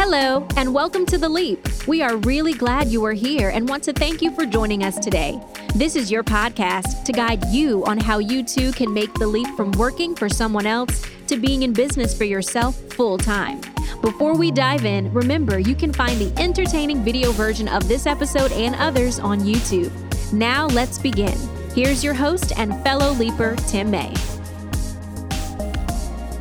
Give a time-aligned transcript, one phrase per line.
[0.00, 1.58] Hello, and welcome to The Leap.
[1.88, 4.96] We are really glad you are here and want to thank you for joining us
[4.96, 5.40] today.
[5.74, 9.48] This is your podcast to guide you on how you too can make the leap
[9.56, 13.60] from working for someone else to being in business for yourself full time.
[14.00, 18.52] Before we dive in, remember you can find the entertaining video version of this episode
[18.52, 19.90] and others on YouTube.
[20.32, 21.36] Now let's begin.
[21.74, 24.14] Here's your host and fellow leaper, Tim May.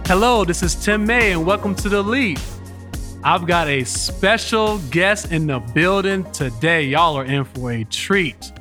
[0.06, 2.38] Hello, this is Tim May, and welcome to The Leap.
[3.24, 6.84] I've got a special guest in the building today.
[6.84, 8.52] Y'all are in for a treat.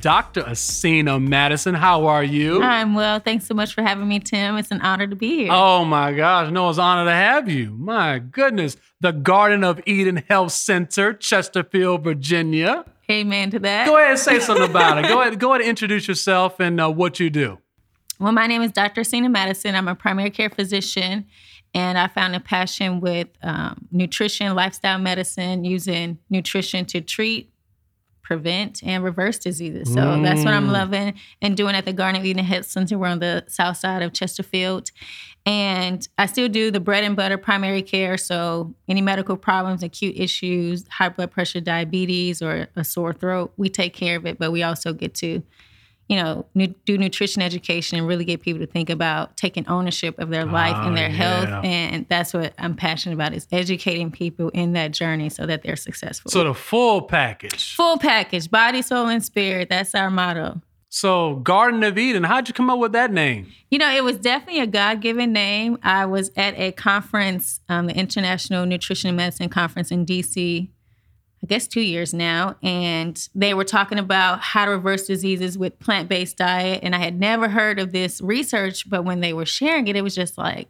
[0.00, 0.42] Dr.
[0.42, 2.62] Asena Madison, how are you?
[2.62, 3.20] I'm well.
[3.20, 4.56] Thanks so much for having me, Tim.
[4.56, 5.48] It's an honor to be here.
[5.52, 7.70] Oh my gosh, no, it's an honor to have you.
[7.72, 8.76] My goodness.
[9.00, 12.84] The Garden of Eden Health Center, Chesterfield, Virginia.
[13.10, 13.86] Amen to that.
[13.86, 15.08] Go ahead and say something about it.
[15.08, 17.58] Go ahead, go ahead and introduce yourself and uh, what you do.
[18.18, 19.02] Well, my name is Dr.
[19.02, 19.74] Asena Madison.
[19.74, 21.26] I'm a primary care physician,
[21.74, 27.52] and I found a passion with um, nutrition, lifestyle medicine, using nutrition to treat,
[28.22, 29.92] prevent, and reverse diseases.
[29.92, 30.22] So mm.
[30.22, 30.72] that's what I'm mm.
[30.72, 32.98] loving and doing at the Garden of Eden Health Center.
[32.98, 34.90] We're on the south side of Chesterfield.
[35.46, 38.18] And I still do the bread and butter primary care.
[38.18, 43.68] So any medical problems, acute issues, high blood pressure, diabetes, or a sore throat, we
[43.68, 44.38] take care of it.
[44.38, 45.42] But we also get to
[46.10, 50.18] you know, nu- do nutrition education and really get people to think about taking ownership
[50.18, 51.14] of their life oh, and their yeah.
[51.14, 51.64] health.
[51.64, 55.76] And that's what I'm passionate about is educating people in that journey so that they're
[55.76, 56.32] successful.
[56.32, 57.76] So the full package.
[57.76, 59.68] Full package, body, soul, and spirit.
[59.68, 60.60] That's our motto.
[60.88, 63.46] So Garden of Eden, how'd you come up with that name?
[63.70, 65.78] You know, it was definitely a God-given name.
[65.84, 70.70] I was at a conference, um, the International Nutrition and Medicine Conference in DC
[71.42, 75.78] I guess two years now, and they were talking about how to reverse diseases with
[75.78, 76.80] plant-based diet.
[76.82, 80.02] And I had never heard of this research, but when they were sharing it, it
[80.02, 80.68] was just like,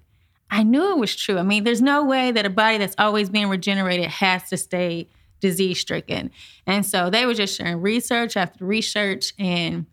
[0.49, 1.39] I knew it was true.
[1.39, 5.09] I mean, there's no way that a body that's always being regenerated has to stay
[5.41, 6.31] disease stricken.
[6.67, 9.33] And so they were just sharing research after research.
[9.39, 9.87] And,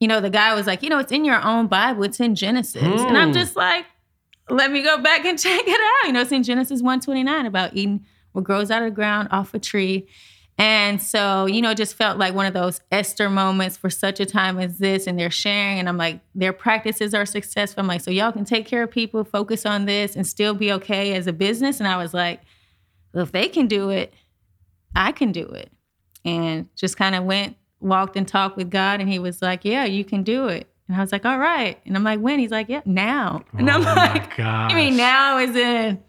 [0.00, 2.34] you know, the guy was like, you know, it's in your own Bible, it's in
[2.34, 2.82] Genesis.
[2.82, 3.08] Mm.
[3.08, 3.34] And I'm hmm.
[3.34, 3.86] just like,
[4.48, 6.06] let me go back and check it out.
[6.06, 9.54] You know, it's in Genesis 129 about eating what grows out of the ground off
[9.54, 10.08] a tree.
[10.58, 14.26] And so, you know, just felt like one of those Esther moments for such a
[14.26, 15.06] time as this.
[15.06, 17.80] And they're sharing, and I'm like, their practices are successful.
[17.80, 20.70] I'm like, so y'all can take care of people, focus on this, and still be
[20.72, 21.80] okay as a business.
[21.80, 22.42] And I was like,
[23.14, 24.12] well, if they can do it,
[24.94, 25.72] I can do it.
[26.26, 29.86] And just kind of went, walked and talked with God, and He was like, yeah,
[29.86, 30.68] you can do it.
[30.88, 31.78] And I was like, all right.
[31.86, 32.38] And I'm like, when?
[32.38, 33.44] He's like, yeah, now.
[33.56, 36.02] And I'm oh like, I mean, now is in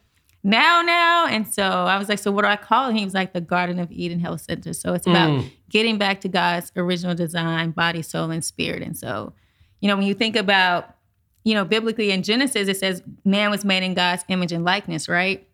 [0.43, 1.27] now, now.
[1.27, 2.95] And so I was like, so what do I call it?
[2.95, 4.73] He was like the Garden of Eden Health Center.
[4.73, 5.51] So it's about mm.
[5.69, 8.81] getting back to God's original design, body, soul, and spirit.
[8.81, 9.33] And so,
[9.79, 10.95] you know, when you think about,
[11.43, 15.07] you know, biblically in Genesis, it says man was made in God's image and likeness,
[15.07, 15.47] right?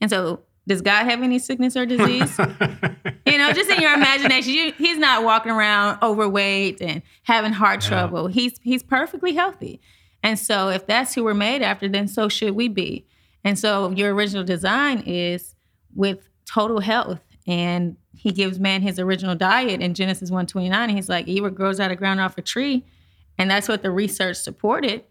[0.00, 2.36] And so does God have any sickness or disease?
[3.26, 7.84] you know, just in your imagination, you, he's not walking around overweight and having heart
[7.84, 7.88] yeah.
[7.88, 8.26] trouble.
[8.26, 9.80] He's he's perfectly healthy.
[10.22, 13.06] And so if that's who we're made after, then so should we be.
[13.46, 15.54] And so your original design is
[15.94, 17.20] with total health.
[17.46, 20.74] And he gives man his original diet in Genesis 129.
[20.74, 22.84] And he's like, Eva grows out of ground off a tree.
[23.38, 25.04] And that's what the research supported.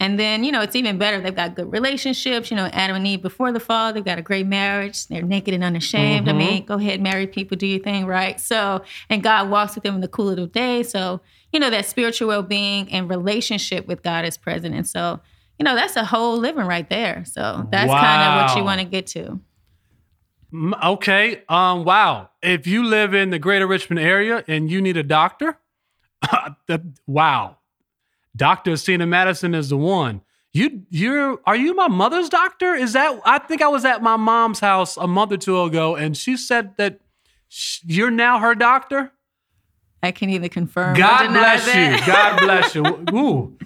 [0.00, 1.18] And then, you know, it's even better.
[1.18, 2.50] They've got good relationships.
[2.50, 5.06] You know, Adam and Eve before the fall, they've got a great marriage.
[5.06, 6.26] They're naked and unashamed.
[6.26, 6.36] Mm-hmm.
[6.36, 8.38] I mean, go ahead, marry people, do your thing, right?
[8.38, 10.82] So, and God walks with them in the cool of the day.
[10.82, 11.22] So,
[11.52, 14.74] you know, that spiritual well being and relationship with God is present.
[14.74, 15.20] And so,
[15.58, 17.24] you know, that's a whole living right there.
[17.24, 18.00] So that's wow.
[18.00, 19.40] kind of what you want to get to.
[20.82, 21.42] Okay.
[21.48, 22.30] Um, wow.
[22.42, 25.58] If you live in the greater Richmond area and you need a doctor,
[27.06, 27.58] wow.
[28.36, 28.72] Dr.
[28.72, 30.22] Asena Madison is the one.
[30.52, 32.74] You you're are you my mother's doctor?
[32.74, 35.94] Is that I think I was at my mom's house a month or two ago
[35.94, 37.00] and she said that
[37.48, 39.12] sh- you're now her doctor?
[40.02, 42.06] I can either confirm God bless you.
[42.06, 42.84] God bless you.
[43.12, 43.58] Ooh.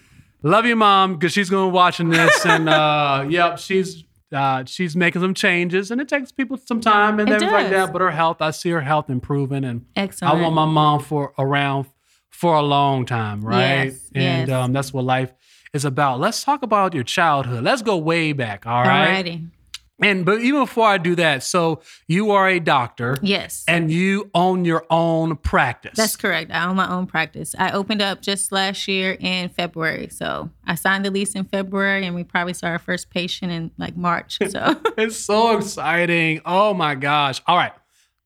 [0.43, 4.65] Love you, mom, because she's going to be watching this, and uh, yep, she's uh,
[4.65, 7.93] she's making some changes, and it takes people some time and everything like that.
[7.93, 10.35] But her health, I see her health improving, and Excellent.
[10.35, 11.87] I want my mom for around
[12.31, 13.85] for a long time, right?
[13.85, 14.51] Yes, and yes.
[14.51, 15.33] Um, that's what life
[15.73, 16.19] is about.
[16.19, 17.63] Let's talk about your childhood.
[17.63, 18.67] Let's go way back.
[18.67, 19.25] All right.
[19.25, 19.49] Alrighty.
[20.01, 23.17] And but even before I do that, so you are a doctor.
[23.23, 23.65] Yes.
[23.69, 25.93] And you own your own practice.
[25.97, 26.51] That's correct.
[26.51, 27.55] I own my own practice.
[27.59, 30.09] I opened up just last year in February.
[30.09, 33.71] So I signed the lease in February and we probably saw our first patient in
[33.79, 34.39] like March.
[34.49, 36.41] So it's so exciting.
[36.45, 37.41] Oh my gosh.
[37.47, 37.73] All right.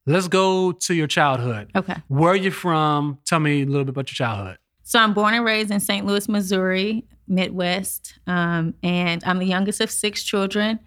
[0.05, 1.69] Let's go to your childhood.
[1.75, 1.95] Okay.
[2.07, 3.19] Where are you from?
[3.25, 4.57] Tell me a little bit about your childhood.
[4.83, 6.05] So I'm born and raised in St.
[6.05, 8.17] Louis, Missouri, Midwest.
[8.25, 10.79] Um, and I'm the youngest of six children.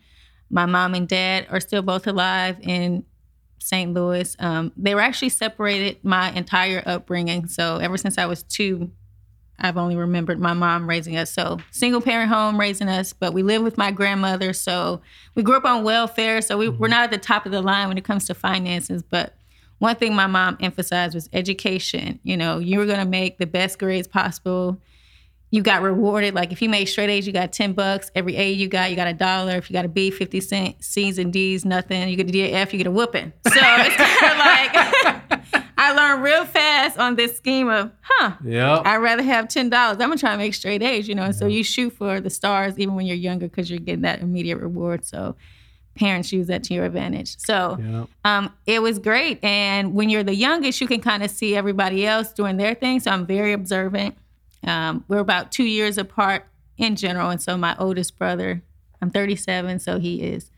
[0.50, 3.04] My mom and dad are still both alive in
[3.58, 3.92] St.
[3.94, 4.34] Louis.
[4.38, 7.46] Um, they were actually separated my entire upbringing.
[7.46, 8.90] So ever since I was two,
[9.58, 11.32] I've only remembered my mom raising us.
[11.32, 14.52] So single parent home raising us, but we live with my grandmother.
[14.52, 15.02] So
[15.34, 16.40] we grew up on welfare.
[16.40, 19.02] So we, we're not at the top of the line when it comes to finances.
[19.02, 19.34] But
[19.78, 22.18] one thing my mom emphasized was education.
[22.22, 24.80] You know, you were going to make the best grades possible
[25.50, 26.32] you got rewarded.
[26.34, 28.10] Like if you made straight A's, you got 10 bucks.
[28.14, 29.56] Every A you got, you got a dollar.
[29.56, 30.86] If you got a B, 50 cents.
[30.86, 32.08] C's and D's, nothing.
[32.08, 33.32] You get a D, F, you get a whooping.
[33.46, 34.38] So it's kind of
[35.58, 38.82] like I learned real fast on this scheme of, huh, Yeah.
[38.84, 39.72] I'd rather have $10.
[39.72, 41.24] I'm going to try to make straight A's, you know.
[41.24, 44.20] And so you shoot for the stars even when you're younger because you're getting that
[44.20, 45.04] immediate reward.
[45.04, 45.34] So
[45.96, 47.36] parents use that to your advantage.
[47.38, 48.04] So Yeah.
[48.24, 49.42] um, it was great.
[49.42, 53.00] And when you're the youngest, you can kind of see everybody else doing their thing.
[53.00, 54.16] So I'm very observant.
[54.66, 56.46] Um, we're about two years apart
[56.76, 57.30] in general.
[57.30, 58.62] And so my oldest brother,
[59.00, 60.50] I'm 37, so he is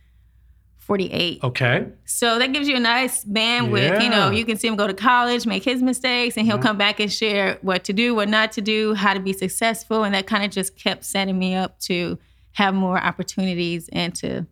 [0.78, 1.44] 48.
[1.44, 1.86] Okay.
[2.04, 4.02] So that gives you a nice bandwidth.
[4.02, 6.76] You know, you can see him go to college, make his mistakes, and he'll come
[6.76, 10.02] back and share what to do, what not to do, how to be successful.
[10.02, 12.18] And that kind of just kept setting me up to
[12.52, 14.46] have more opportunities and to,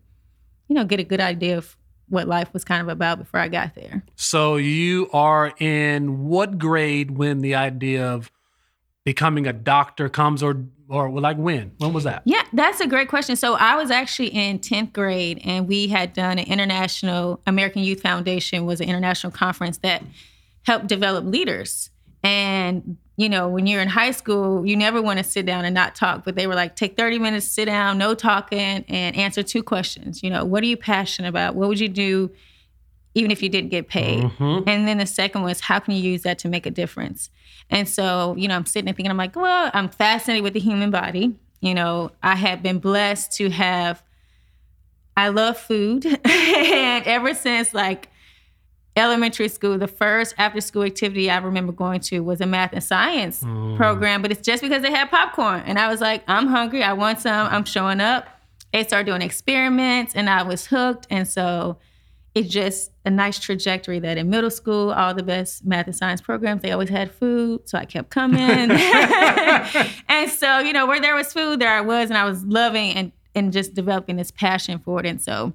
[0.67, 1.75] you know, get a good idea of
[2.07, 4.03] what life was kind of about before I got there.
[4.15, 8.31] So you are in what grade when the idea of
[9.03, 11.71] becoming a doctor comes, or or like when?
[11.77, 12.21] When was that?
[12.25, 13.35] Yeah, that's a great question.
[13.35, 18.01] So I was actually in 10th grade and we had done an international American Youth
[18.01, 20.03] Foundation was an international conference that
[20.63, 21.89] helped develop leaders.
[22.23, 25.75] And you know, when you're in high school, you never want to sit down and
[25.75, 29.43] not talk, but they were like take 30 minutes, sit down, no talking and answer
[29.43, 30.21] two questions.
[30.23, 31.55] You know, what are you passionate about?
[31.55, 32.31] What would you do
[33.13, 34.23] even if you didn't get paid?
[34.23, 34.63] Mhm.
[34.67, 37.29] And then the second was, how can you use that to make a difference?
[37.71, 40.59] And so, you know, I'm sitting there thinking, I'm like, well, I'm fascinated with the
[40.59, 41.33] human body.
[41.61, 44.03] You know, I have been blessed to have,
[45.15, 46.05] I love food.
[46.25, 48.09] and ever since like
[48.97, 52.83] elementary school, the first after school activity I remember going to was a math and
[52.83, 53.77] science mm.
[53.77, 55.63] program, but it's just because they had popcorn.
[55.65, 56.83] And I was like, I'm hungry.
[56.83, 57.47] I want some.
[57.47, 58.27] I'm showing up.
[58.73, 61.07] They started doing experiments and I was hooked.
[61.09, 61.77] And so,
[62.33, 66.21] it just a nice trajectory that in middle school, all the best math and science
[66.21, 67.67] programs, they always had food.
[67.67, 68.39] So I kept coming.
[70.07, 72.93] and so, you know, where there was food, there I was, and I was loving
[72.93, 75.07] and, and just developing this passion for it.
[75.07, 75.53] And so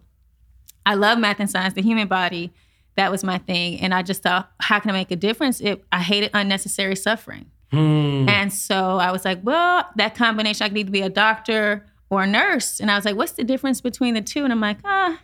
[0.85, 2.53] I love math and science, the human body.
[2.97, 3.81] That was my thing.
[3.81, 5.61] And I just thought, how can I make a difference?
[5.61, 7.47] If I hated unnecessary suffering.
[7.71, 8.29] Hmm.
[8.29, 12.23] And so I was like, well, that combination, I could either be a doctor or
[12.23, 12.81] a nurse.
[12.81, 14.45] And I was like, what's the difference between the two?
[14.45, 15.21] And I'm like, ah,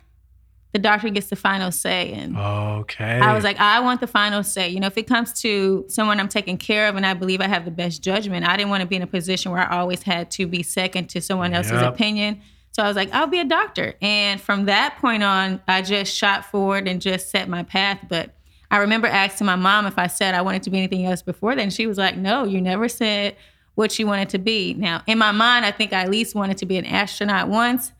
[0.73, 2.11] the doctor gets the final say.
[2.13, 3.19] And Okay.
[3.21, 4.69] I was like, I want the final say.
[4.69, 7.47] You know, if it comes to someone I'm taking care of and I believe I
[7.47, 10.03] have the best judgment, I didn't want to be in a position where I always
[10.03, 11.93] had to be second to someone else's Yep.
[11.93, 12.41] opinion.
[12.71, 13.93] So I was like, I'll be a doctor.
[14.01, 17.99] And from that point on, I just shot forward and just set my path.
[18.09, 18.33] But
[18.71, 21.55] I remember asking my mom if I said I wanted to be anything else before
[21.55, 21.69] then.
[21.69, 23.35] She was like, No, you never said
[23.75, 24.73] what you wanted to be.
[24.73, 27.91] Now, in my mind, I think I at least wanted to be an astronaut once,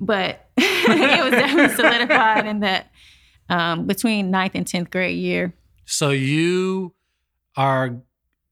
[0.00, 2.90] but it was definitely solidified in that
[3.48, 5.52] um, between ninth and 10th grade year.
[5.84, 6.94] so you
[7.56, 7.96] are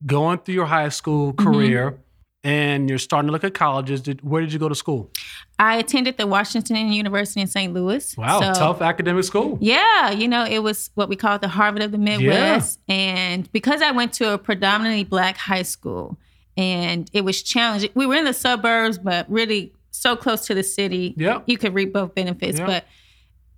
[0.07, 1.53] going through your high school Mm-hmm.
[1.53, 1.99] career,
[2.43, 4.01] and you're starting to look at colleges.
[4.01, 5.11] Did, where did you go to school?
[5.59, 7.73] I attended the Washington University in St.
[7.75, 8.17] Louis.
[8.17, 9.59] Wow, So- tough academic school.
[9.61, 12.81] Yeah, you know, it was what we call the Harvard of the Midwest.
[12.87, 12.95] Yeah.
[12.95, 16.19] And because I went to a predominantly black high school
[16.57, 20.63] and it was challenging, we were in the suburbs, but really so close to the
[20.63, 21.45] city, Yep.
[21.47, 22.59] you could reap both benefits.
[22.59, 22.67] Yep.
[22.67, 22.85] But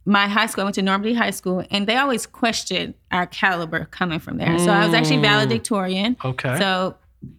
[0.05, 3.85] my high school, I went to Normandy High School, and they always questioned our caliber
[3.87, 4.59] coming from there.
[4.59, 5.23] So I was actually Mm.
[5.23, 6.17] valedictorian.
[6.25, 6.59] Okay.
[6.59, 6.97] So,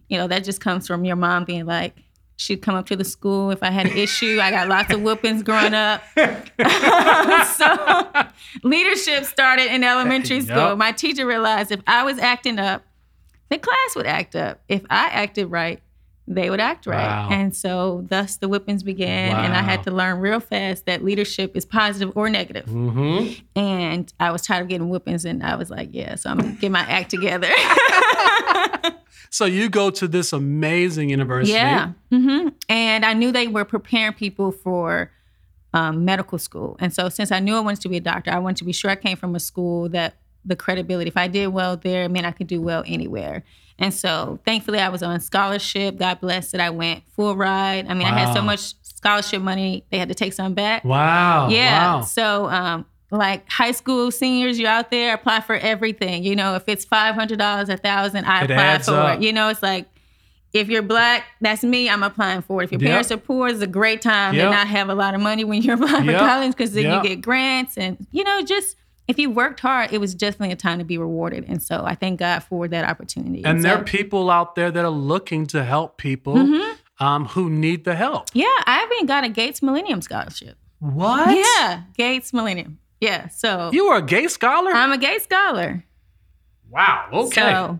[0.08, 1.94] you know, that just comes from your mom being like,
[2.36, 4.38] she'd come up to the school if I had an issue.
[4.42, 6.02] I got lots of whoopings growing up.
[7.56, 8.24] so
[8.62, 10.46] leadership started in elementary Yep.
[10.46, 10.76] school.
[10.76, 12.82] My teacher realized if I was acting up,
[13.50, 14.60] the class would act up.
[14.68, 15.80] If I acted right,
[16.26, 17.04] they would act right.
[17.04, 17.28] Wow.
[17.30, 19.36] And so thus the whippings began.
[19.36, 22.64] And I had to learn real fast that leadership is positive or negative.
[22.66, 23.32] mm-hmm.
[23.56, 26.52] And I was tired of getting whippings and I was like, yeah, so I'm gonna
[26.52, 27.50] get my act together.
[29.34, 31.54] So you go to this amazing university.
[31.54, 31.90] Yeah.
[32.12, 35.10] hmm And I knew they were preparing people for
[35.72, 36.76] um, medical school.
[36.78, 38.72] And so since I knew I wanted to be a doctor, I wanted to be
[38.72, 40.14] sure I came from a school that
[40.44, 43.42] the credibility, if I did well there, it meant I could do well anywhere.
[43.78, 45.98] And so thankfully I was on scholarship.
[45.98, 47.86] God bless that I went full ride.
[47.88, 50.84] I mean, I had so much scholarship money, they had to take some back.
[50.84, 51.48] Wow.
[51.48, 51.96] Yeah.
[51.96, 52.00] Wow.
[52.02, 56.24] So, um, like high school seniors, you're out there, apply for everything.
[56.24, 59.18] You know, if it's five hundred dollars, a thousand, I It apply for up.
[59.18, 59.22] it.
[59.24, 59.86] You know, it's like
[60.52, 61.88] if you're black, that's me.
[61.90, 62.66] I'm applying for it.
[62.66, 62.90] If your Yep.
[62.90, 64.44] parents are poor, it's a great time Yep.
[64.46, 66.14] to not have a lot of money when you're applying Yep.
[66.20, 67.02] for college because then Yep.
[67.04, 68.76] you get grants and you know just
[69.08, 71.44] if you worked hard, it was definitely a time to be rewarded.
[71.48, 73.44] And so I thank God for that opportunity.
[73.44, 77.04] And there so, are people out there that are looking to help people Mm-hmm.
[77.04, 78.28] um, who need the help.
[78.34, 80.56] yeah, I even got a Gates Millennium Scholarship.
[80.78, 81.36] What?
[81.36, 82.78] Yeah, Gates Millennium.
[83.00, 84.70] Yeah, so You were a gay scholar?
[84.72, 85.84] I'm a Gates scholar.
[86.70, 87.08] wow.
[87.12, 87.40] Okay.
[87.40, 87.78] So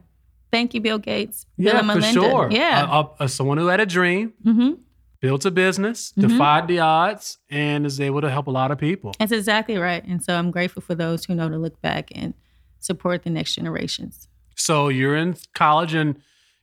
[0.53, 1.47] thank you, Bill Gates.
[1.59, 2.49] Bill yeah, for sure.
[2.51, 2.87] Yeah.
[2.91, 4.73] Uh, uh, someone who had a dream, hmm
[5.25, 6.29] built a business, Mhm.
[6.29, 9.13] defied the odds, and is able to help a lot of people.
[9.19, 10.05] That's exactly right.
[10.05, 12.35] And so I'm grateful for those who know to look back and
[12.79, 14.29] support the next generations.
[14.55, 16.17] So you're in college and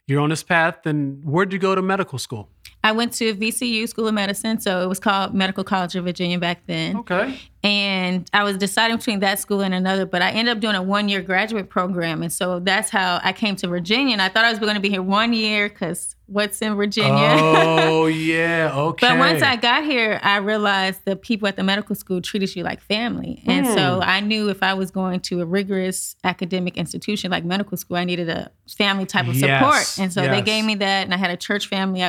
[0.06, 0.86] you're on this path.
[0.86, 2.50] And where'd you go to medical school?
[2.84, 6.40] I went to VCU School of Medicine, so it was called Medical College of Virginia
[6.40, 6.98] back then.
[6.98, 7.38] Okay.
[7.64, 10.82] And I was deciding between that school and another, but I ended up doing a
[10.82, 12.24] one year graduate program.
[12.24, 14.14] And so that's how I came to Virginia.
[14.14, 17.14] And I thought I was going to be here one year because what's in Virginia?
[17.14, 18.72] Oh yeah.
[18.74, 19.10] Okay.
[19.10, 22.64] But once I got here, I realized the people at the medical school treated you
[22.64, 23.44] like family.
[23.46, 24.10] And so Hmm.
[24.10, 28.06] I knew if I was going to a rigorous academic institution like medical school, I
[28.06, 30.04] needed a family type of Yes, support.
[30.04, 31.04] And so they gave me that.
[31.04, 32.02] And I had a church family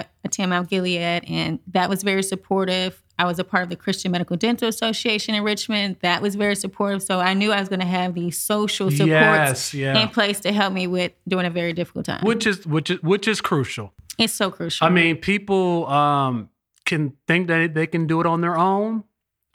[0.42, 3.02] at attend Mount Gilead, and that was very supportive.
[3.18, 5.96] I was a part of the Christian Medical Dental Association in Richmond.
[6.00, 7.02] That was very supportive.
[7.02, 10.00] So I knew I was going to have the social supports Yes, yeah.
[10.02, 12.24] in place to help me with doing a very difficult time.
[12.24, 13.92] which is which is which is crucial.
[14.18, 14.86] it's so crucial.
[14.86, 16.48] I mean, people um,
[16.84, 19.04] can think that they can do it on their own.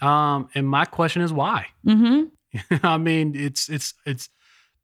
[0.02, 1.68] Um, and my question is why?
[1.86, 2.76] Mm-hmm.
[2.86, 4.30] I mean, it's it's it's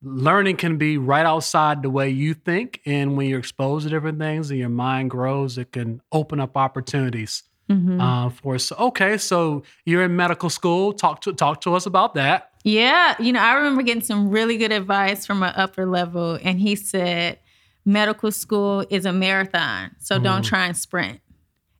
[0.03, 4.19] learning can be right outside the way you think, and when you're exposed to different
[4.19, 8.71] things and your mind grows, it can open up opportunities hmm uh, for us.
[8.71, 10.93] Okay, so you're in medical school.
[10.93, 12.49] Talk to talk to us about that.
[12.63, 16.59] Yeah, you know, I remember getting some really good advice from an upper level, and
[16.59, 17.39] he said,
[17.85, 21.19] medical school is a marathon, so don't try and sprint.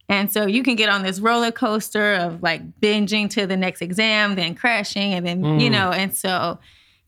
[0.10, 3.82] And so you can get on this roller coaster of like binging to the next
[3.82, 5.72] exam, then crashing, and then, you Mm.
[5.72, 6.60] know, and so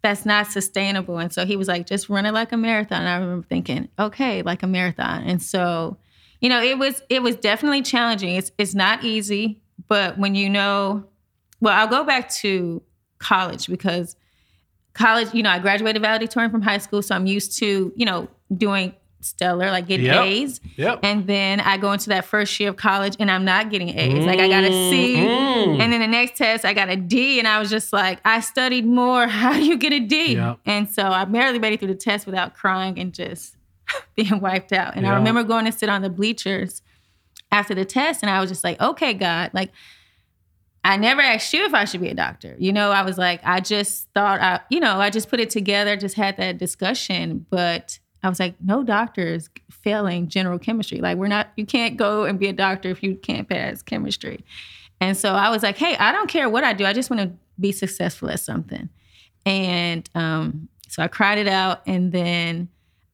[0.06, 1.18] that's not sustainable.
[1.18, 3.00] And so he was like, just run it like a marathon.
[3.00, 5.24] And I remember thinking, okay, like a marathon.
[5.24, 5.98] And so,
[6.42, 8.36] you know, it was it was definitely challenging.
[8.36, 11.06] It's it's not easy, but when you know,
[11.60, 12.84] well, I'll go back to
[13.18, 14.16] college because
[14.94, 18.28] college, you know, I graduated valedictorian from high school, so I'm used to, you know,
[18.56, 18.94] doing
[19.26, 20.24] stellar, like getting Yep.
[20.26, 20.62] A's.
[20.78, 21.00] Yep.
[21.04, 24.26] And then I go into that first year of college and I'm not getting A's.
[24.26, 25.16] Like I got a C.
[25.16, 25.80] Mm.
[25.80, 27.40] And then the next test, I got a D.
[27.40, 29.28] And I was just like, I studied more.
[29.28, 30.36] How do you get a D?
[30.36, 30.60] Yep.
[30.66, 33.56] And so I barely made it through the test without crying and just
[34.16, 34.96] being wiped out.
[34.96, 36.82] And I remember going to sit on the bleachers
[37.52, 38.24] after the test.
[38.24, 39.72] And I was just like, okay, God, like,
[40.84, 42.56] I never asked you if I should be a doctor.
[42.60, 45.50] You know, I was like, I just thought, I, you know, I just put it
[45.50, 47.44] together, just had that discussion.
[47.50, 51.00] But I was like, no doctor is failing general chemistry.
[51.00, 54.44] Like, we're not, you can't go and be a doctor if you can't pass chemistry.
[55.00, 56.86] And so I was like, hey, I don't care what I do.
[56.86, 58.90] I just want to be successful at something.
[59.46, 61.84] And um, so I cried it out.
[61.86, 62.70] And then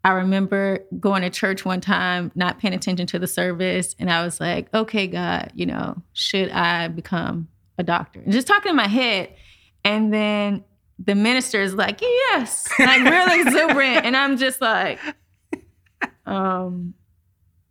[0.06, 3.96] I remember going to church one time, not paying attention to the service.
[4.00, 8.22] And I was like, okay, God, you know, should I become a doctor?
[8.22, 9.36] And just talking in my head.
[9.84, 10.64] And then
[11.04, 14.06] the minister is like, yes, like real exuberant.
[14.06, 15.00] And I'm just like,
[16.26, 16.94] um,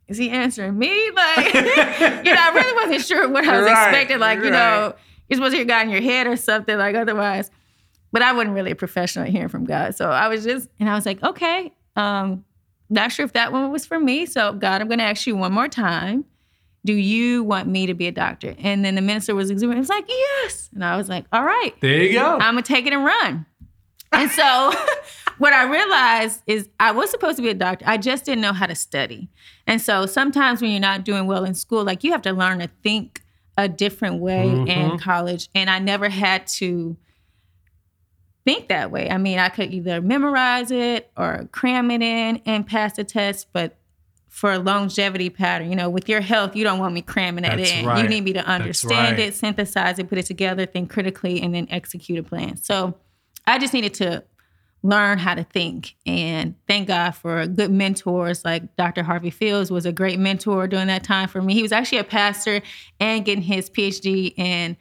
[0.08, 0.88] is he answering me?
[1.14, 4.18] Like, you know, I really wasn't sure what I was Right, expecting.
[4.18, 4.52] Like, you right.
[4.52, 4.94] know,
[5.28, 7.50] you're supposed to hear God in your head or something, like otherwise.
[8.12, 9.94] But I wasn't really a professional at hearing from God.
[9.94, 12.44] So I was just, and I was like, okay, um,
[12.88, 14.26] not sure if that one was for me.
[14.26, 16.24] So God, I'm gonna ask you one more time.
[16.84, 18.54] Do you want me to be a doctor?
[18.58, 19.76] And then the minister was exuberant.
[19.76, 20.70] He was like, yes.
[20.74, 21.74] And I was like, all right.
[21.80, 22.34] There you go.
[22.34, 23.44] I'm gonna take it and run.
[24.12, 24.72] And so
[25.38, 27.84] what I realized is I was supposed to be a doctor.
[27.86, 29.28] I just didn't know how to study.
[29.66, 32.60] And so sometimes when you're not doing well in school, like you have to learn
[32.60, 33.22] to think
[33.58, 35.00] a different way in Mhm.
[35.00, 35.48] college.
[35.54, 36.96] And I never had to
[38.44, 39.10] think that way.
[39.10, 43.48] I mean, I could either memorize it or cram it in and pass the test,
[43.52, 43.76] but
[44.30, 47.58] for a longevity pattern, you know, with your health, you don't want me cramming that
[47.58, 47.84] That's in.
[47.84, 48.00] right.
[48.02, 49.26] You need me to understand right.
[49.28, 52.56] it, synthesize it, put it together, think critically, and then execute a plan.
[52.56, 52.94] So
[53.46, 54.22] I just needed to
[54.84, 55.96] learn how to think.
[56.06, 59.02] And thank God for good mentors like Dr.
[59.02, 61.52] Harvey Fields was a great mentor during that time for me.
[61.52, 62.62] He was actually a pastor
[63.00, 64.76] and getting his PhD in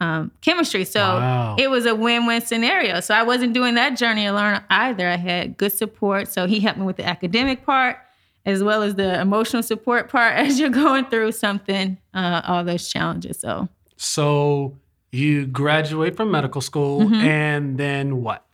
[0.00, 0.84] um, chemistry.
[0.84, 1.56] So Wow.
[1.58, 2.98] it was a win-win scenario.
[3.00, 5.08] So I wasn't doing that journey alone either.
[5.08, 6.26] I had good support.
[6.28, 7.98] So he helped me with the academic part
[8.46, 12.88] as well as the emotional support part as you're going through something, uh, all those
[12.88, 13.40] challenges.
[13.40, 14.76] So So
[15.12, 17.22] you graduate from medical school, Mhm.
[17.24, 18.44] and then what?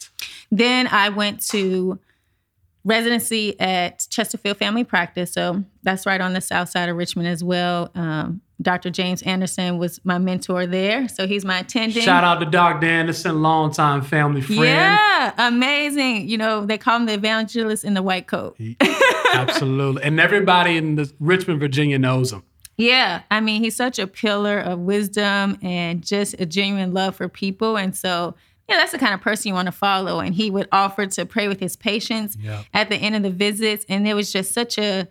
[0.51, 1.99] then I went to
[2.85, 5.33] residency at Chesterfield Family Practice.
[5.33, 7.91] So that's right on the south side of Richmond as well.
[7.95, 8.91] Um, Dr.
[8.91, 11.07] James Anderson was my mentor there.
[11.09, 12.03] So he's my attending.
[12.03, 12.85] Shout out to Dr.
[12.85, 14.61] Anderson, longtime family friend.
[14.65, 16.29] Yeah, amazing.
[16.29, 18.59] You know, they call him the evangelist in the white coat.
[19.33, 20.03] Absolutely.
[20.03, 22.43] And everybody in the Richmond, Virginia knows him.
[22.77, 27.29] Yeah, I mean, he's such a pillar of wisdom and just a genuine love for
[27.29, 27.79] people.
[27.79, 28.35] And so,
[28.69, 30.19] yeah, that's the kind of person you want to follow.
[30.19, 32.65] And he would offer to pray with his patients Yeah.
[32.75, 33.87] at the end of the visits.
[33.89, 35.07] And it was just such a,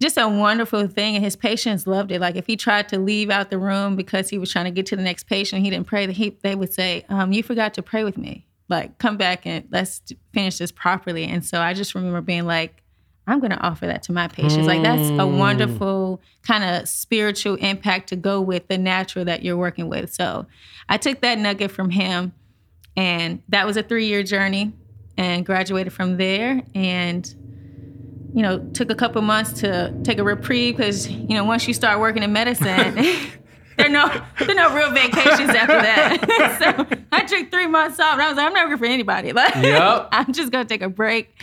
[0.00, 1.14] just a wonderful thing.
[1.16, 2.20] And his patients loved it.
[2.20, 4.86] Like if he tried to leave out the room because he was trying to get
[4.86, 6.10] to the next patient, he didn't pray.
[6.12, 8.46] He, they would say, um, "You forgot to pray with me.
[8.68, 10.00] Like come back and let's
[10.32, 12.82] finish this properly." And so I just remember being like,
[13.26, 14.66] "I'm going to offer that to my patients.
[14.66, 15.38] Like that's a Mm.
[15.38, 20.46] wonderful kind of spiritual impact to go with the natural that you're working with." So
[20.88, 22.32] I took that nugget from him,
[22.96, 24.72] and that was a three year journey,
[25.18, 27.34] and graduated from there and
[28.34, 31.74] you know, took a couple months to take a reprieve because, you know, once you
[31.74, 32.94] start working in medicine,
[33.76, 34.06] there are no
[34.38, 36.86] there are no real vacations after that.
[36.88, 39.32] so I took three months off and I was like, I'm not working for anybody.
[39.40, 40.08] Like Yep.
[40.12, 41.42] I'm just gonna take a break.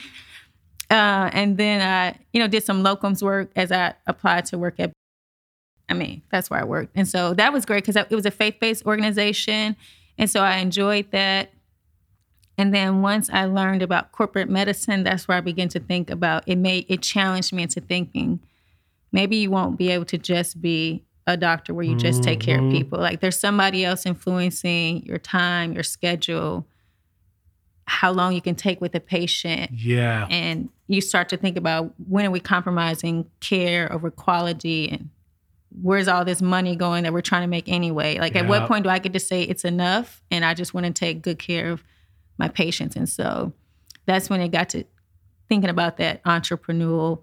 [0.89, 4.75] Uh, and then I, you know, did some locums work as I applied to work
[4.79, 4.93] at
[5.89, 6.91] I mean, that's where I worked.
[6.95, 9.77] And so that was great because it was a faith-based organization.
[10.17, 11.51] And so I enjoyed that.
[12.57, 16.43] And then once I learned about corporate medicine, that's where I began to think about
[16.47, 18.39] it made it challenged me into thinking
[19.11, 22.57] maybe you won't be able to just be a doctor where you just take care
[22.57, 22.71] of Mhm.
[22.71, 22.99] people.
[22.99, 26.65] Like there's somebody else influencing your time, your schedule,
[27.85, 29.71] how long you can take with a patient.
[29.73, 30.27] Yeah.
[30.29, 35.09] And you start to think about when are we compromising care over quality and
[35.81, 38.17] where's all this money going that we're trying to make anyway?
[38.19, 40.85] Like, at what point do I get to say it's enough and I just want
[40.85, 41.83] to take good care of
[42.37, 42.95] my patients?
[42.95, 43.53] And so
[44.05, 44.83] that's when it got to
[45.49, 47.21] thinking about that entrepreneurial.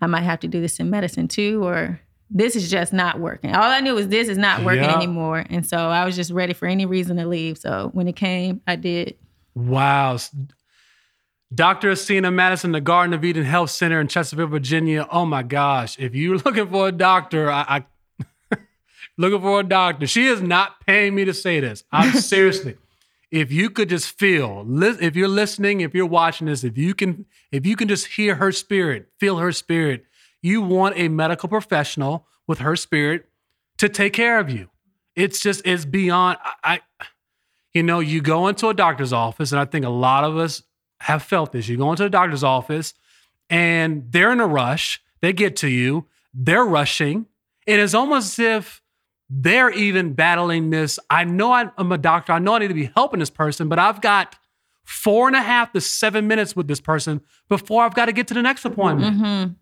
[0.00, 3.54] I might have to do this in medicine too, or this is just not working.
[3.54, 5.44] All I knew was this is not working anymore.
[5.48, 7.58] And so I was just ready for any reason to leave.
[7.58, 9.16] So when it came, I did.
[9.54, 10.18] Wow.
[11.54, 11.92] Dr.
[11.92, 15.06] Asena Madison, the Garden of Eden Health Center in Chesterfield, Virginia.
[15.10, 15.98] Oh my gosh.
[15.98, 17.84] If you're looking for a doctor, I,
[18.50, 18.56] I
[19.16, 20.06] looking for a doctor.
[20.06, 21.84] She is not paying me to say this.
[21.90, 22.76] I'm seriously.
[23.30, 24.64] If you could just feel,
[25.00, 28.36] if you're listening, if you're watching this, if you can, if you can just hear
[28.36, 30.06] her spirit, feel her spirit,
[30.40, 33.26] you want a medical professional with her spirit
[33.76, 34.70] to take care of you.
[35.14, 36.38] It's just, it's beyond.
[36.64, 36.80] I,
[37.74, 40.62] you know, you go into a doctor's office, and I think a lot of us
[41.00, 41.68] have felt this.
[41.68, 42.94] You go into a doctor's office
[43.50, 45.02] and they're in a rush.
[45.20, 47.26] They get to you, they're rushing.
[47.66, 48.82] It is almost as if
[49.30, 50.98] they're even battling this.
[51.10, 52.32] I know I'm a doctor.
[52.32, 54.36] I know I need to be helping this person, but I've got
[54.84, 58.28] four and a half to seven minutes with this person before I've got to get
[58.28, 59.16] to the next appointment.
[59.16, 59.52] Mm-hmm.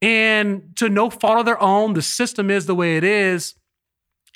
[0.00, 3.54] And to no fault of their own, the system is the way it is.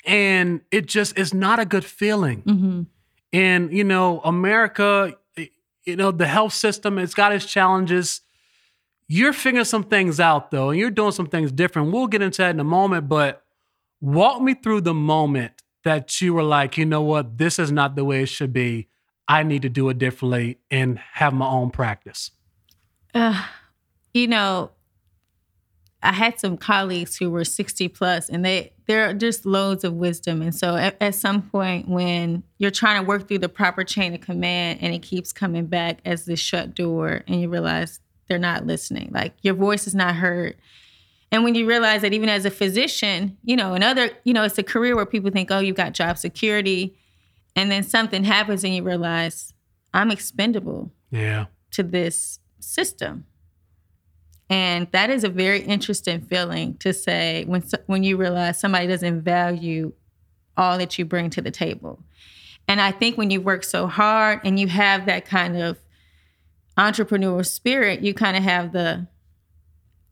[0.05, 2.41] And it just is not a good feeling.
[2.41, 2.81] Mm-hmm.
[3.31, 5.13] And, you know, America,
[5.85, 8.21] you know, the health system, it's got its challenges.
[9.07, 11.93] You're figuring some things out, though, and you're doing some things different.
[11.93, 13.43] We'll get into that in a moment, but
[14.01, 17.95] walk me through the moment that you were like, you know what, this is not
[17.95, 18.87] the way it should be.
[19.27, 22.31] I need to do it differently and have my own practice.
[23.13, 23.45] Uh,
[24.13, 24.71] you know,
[26.01, 30.41] I had some colleagues who were 60 plus and they they're just loads of wisdom.
[30.41, 34.15] And so at, at some point when you're trying to work through the proper chain
[34.15, 38.39] of command and it keeps coming back as this shut door and you realize they're
[38.39, 39.11] not listening.
[39.13, 40.55] Like your voice is not heard.
[41.31, 44.57] And when you realize that even as a physician, you know, another, you know, it's
[44.57, 46.95] a career where people think, oh, you've got job security.
[47.55, 49.53] And then something happens and you realize
[49.93, 51.45] I'm expendable Yeah.
[51.71, 53.25] to this system.
[54.49, 59.21] And that is a very interesting feeling to say when when you realize somebody doesn't
[59.21, 59.93] value
[60.57, 62.03] all that you bring to the table.
[62.67, 65.77] And I think when you work so hard and you have that kind of
[66.77, 69.07] entrepreneurial spirit, you kind of have the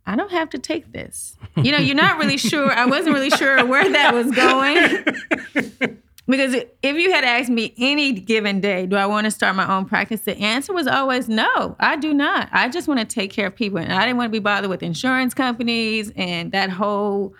[0.08, 1.36] I don't have to take this.
[1.58, 2.72] You know, you're not really sure.
[2.72, 5.98] I wasn't really sure where that was going.
[6.30, 9.74] Because if you had asked me any given day, do I want to start my
[9.74, 10.22] own practice?
[10.22, 12.50] The answer was always no, I do not.
[12.52, 13.78] I just want to take care of people.
[13.78, 17.34] And I didn't want to be bothered with insurance companies and that whole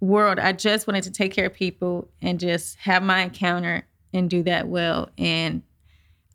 [0.00, 0.38] world.
[0.38, 4.42] I just wanted to take care of people and just have my encounter and do
[4.44, 5.10] that well.
[5.18, 5.62] And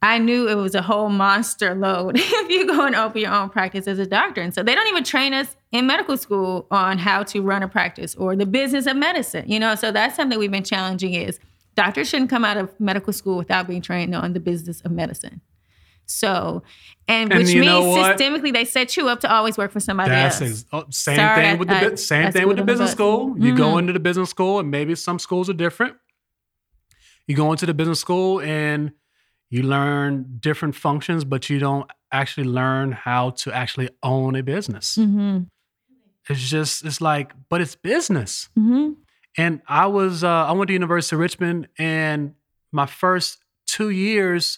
[0.04, 3.50] I knew it was a whole monster load if you go and open your own
[3.50, 4.42] practice as a doctor.
[4.42, 7.68] And so they don't even train us in medical school on how to run a
[7.70, 9.46] practice or the business of medicine.
[9.50, 11.40] You know, so that's something we've been challenging is
[11.76, 15.40] doctors shouldn't come out of medical school without being trained on the business of medicine.
[16.06, 16.64] So,
[17.08, 17.66] and, And which means
[17.98, 20.52] systemically they set you up to always work for somebody That's else.
[20.52, 22.66] ex- oh, same Sorry, thing I- with the I- same I thing with the the
[22.66, 22.96] business bus.
[22.96, 23.36] school.
[23.40, 23.80] You go Mhm.
[23.80, 25.96] into the business school, and maybe some schools are different.
[27.26, 28.92] You go into the business school and
[29.54, 34.96] you learn different functions, but you don't actually learn how to actually own a business.
[34.96, 35.42] hmm
[36.28, 38.50] It's just it's like, but it's business.
[38.56, 38.94] hmm
[39.38, 42.34] And I was uh, I went to University of Richmond, and
[42.72, 44.58] my first two years,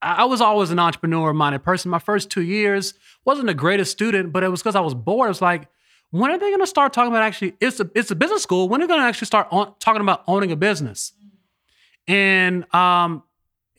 [0.00, 1.90] I was always an entrepreneur minded person.
[1.90, 5.26] My first two years wasn't the greatest student, but it was because I was bored.
[5.26, 5.66] I was like,
[6.10, 7.54] when are they going to start talking about actually?
[7.60, 8.68] It's a it's a business school.
[8.68, 11.12] When are they going to actually start on, talking about owning a business?
[12.06, 13.24] And um,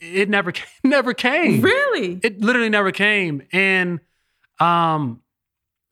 [0.02, 1.62] it never never came.
[1.62, 2.20] Really?
[2.24, 3.44] It literally never came.
[3.52, 4.00] And
[4.60, 5.22] um,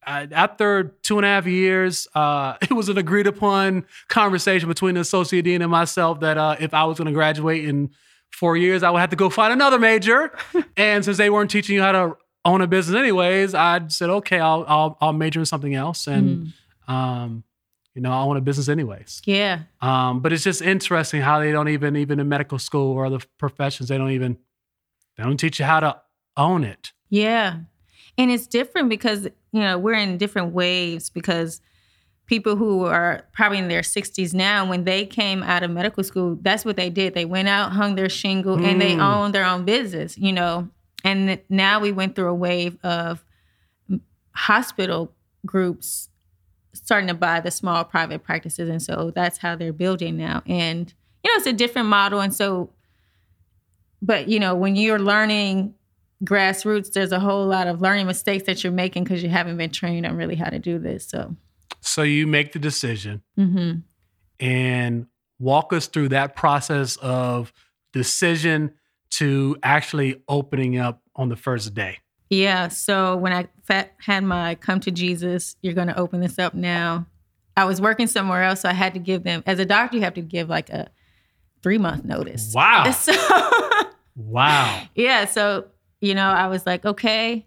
[0.05, 4.95] I, after two and a half years, uh, it was an agreed upon conversation between
[4.95, 7.91] the associate dean and myself that uh, if I was going to graduate in
[8.31, 10.31] four years, I would have to go find another major.
[10.77, 14.39] and since they weren't teaching you how to own a business, anyways, I said, okay,
[14.39, 16.53] I'll I'll, I'll major in something else, and
[16.87, 17.43] um,
[17.97, 19.23] you know, I own a business anyways.
[19.25, 19.61] Yeah.
[19.81, 23.17] Um, but it's just interesting how they don't even even in medical school or other
[23.39, 24.37] professions they don't even
[25.17, 25.99] they don't teach you how to
[26.37, 26.93] own it.
[27.09, 27.57] Yeah.
[28.19, 31.59] And it's different because, you know, we're in different waves because
[32.27, 36.37] people who are probably in their 60s now, when they came out of medical school,
[36.41, 37.15] that's what they did.
[37.15, 39.01] They went out, hung their shingle, and they Mm.
[39.01, 40.69] owned their own business, you know.
[41.03, 43.23] And now we went through a wave of
[44.33, 45.11] hospital
[45.45, 46.09] groups
[46.77, 48.69] starting to buy the small private practices.
[48.69, 50.43] And so that's how they're building now.
[50.45, 52.19] And, you know, it's a different model.
[52.19, 52.71] And so,
[54.01, 55.73] but, you know, when you're learning
[56.23, 59.71] grassroots, there's a whole lot of learning mistakes that you're making because you haven't been
[59.71, 61.07] trained on really how to do this.
[61.07, 61.35] So,
[61.81, 63.73] So you make the decision hmm
[64.39, 65.07] and
[65.39, 67.51] walk us through that process of
[67.91, 68.71] decision
[69.09, 71.97] to actually opening up on the first day.
[72.29, 72.67] Yeah.
[72.67, 73.47] So when I
[73.99, 77.05] had my come to Jesus, you're going to open this up now.
[77.55, 80.03] I was working somewhere else, so I had to give them, as a doctor, you
[80.03, 80.89] have to give like a
[81.63, 82.53] three month notice.
[82.53, 82.91] Wow.
[82.93, 83.13] So,
[84.15, 84.83] Wow.
[84.95, 85.25] yeah.
[85.25, 85.65] So,
[86.01, 87.45] you know, I was like, okay.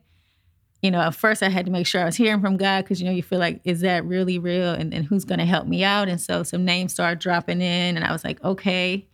[0.83, 3.01] You know, at first I had to make sure I was hearing from God because,
[3.03, 4.71] you know, you feel like, is that really real?
[4.73, 6.09] And then who's going to help me out?
[6.09, 9.07] And so some names started dropping in, and I was like, okay.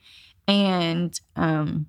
[0.46, 1.86] And um,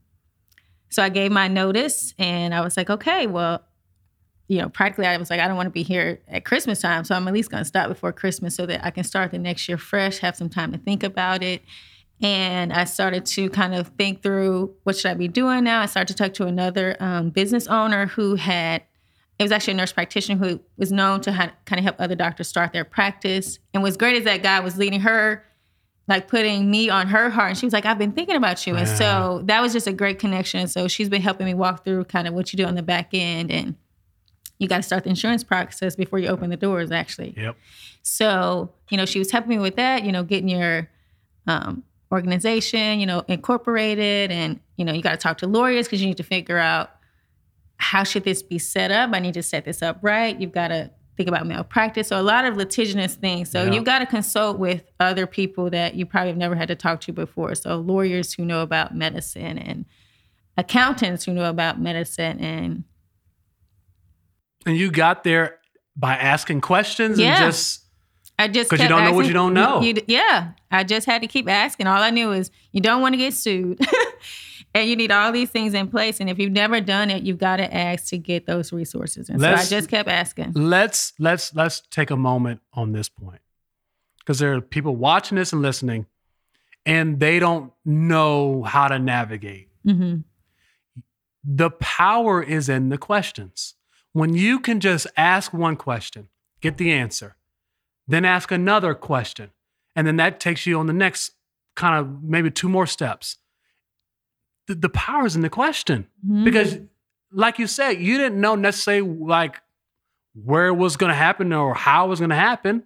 [0.90, 3.64] so I gave my notice, and I was like, okay, well,
[4.48, 7.04] you know, practically I was like, I don't want to be here at Christmas time.
[7.04, 9.38] So I'm at least going to stop before Christmas so that I can start the
[9.38, 11.62] next year fresh, have some time to think about it.
[12.22, 15.82] And I started to kind of think through what should I be doing now.
[15.82, 18.84] I started to talk to another um, business owner who had,
[19.38, 22.16] it was actually a nurse practitioner who was known to ha- kind of help other
[22.16, 23.60] doctors start their practice.
[23.74, 25.44] And what's great is that guy was leading her,
[26.08, 27.50] like putting me on her heart.
[27.50, 28.76] And she was like, I've been thinking about you.
[28.76, 30.68] And so that was just a great connection.
[30.70, 33.10] So she's been helping me walk through kind of what you do on the back
[33.12, 33.52] end.
[33.52, 33.76] And
[34.60, 37.34] you got to start the insurance process before you open the doors, actually.
[37.38, 37.56] Yep.
[38.02, 40.90] So, you know, she was helping me with that, you know, getting your
[41.46, 44.32] um, organization, you know, incorporated.
[44.32, 46.92] And, you know, you got to talk to lawyers because you need to figure out
[47.78, 49.12] how should this be set up?
[49.14, 50.40] I need to set this up right.
[50.40, 52.08] You've got to think about malpractice.
[52.08, 53.50] So a lot of litigious things.
[53.50, 53.74] So Yeah.
[53.74, 57.02] you've got to consult with other people that you probably have never had to talk
[57.02, 57.56] to before.
[57.56, 59.86] So lawyers who know about medicine and
[60.58, 62.84] accountants who know about medicine and
[64.68, 65.58] And you got there
[65.96, 67.36] by asking questions Yeah.
[67.44, 67.86] and just
[68.40, 69.82] I just 'Cause you don't know what asking- you don't know.
[69.82, 71.88] you- yeah, I just had to keep asking.
[71.88, 73.80] All I knew is you don't want to get sued,
[74.76, 76.20] and you need all these things in place.
[76.20, 79.30] And if you've never done it, you've got to ask to get those resources.
[79.30, 80.52] And Let's- so I just kept asking.
[80.54, 83.42] let's let's let's take a moment on this point
[84.20, 86.06] because there are people watching this and listening
[86.86, 90.18] and they don't know how to navigate hmm
[91.50, 93.76] the power is in the questions
[94.18, 96.28] when you can just ask one question
[96.62, 97.36] get the answer
[98.08, 99.52] then ask another question
[99.96, 101.32] and then that takes you on the next
[101.76, 103.38] kind of maybe two more steps.
[104.68, 106.08] The, the power is in the question.
[106.26, 106.44] Mm-hmm.
[106.44, 106.78] because
[107.32, 109.62] like you said you didn't know necessarily like
[110.34, 112.84] where it was going to happen or how it was going to happen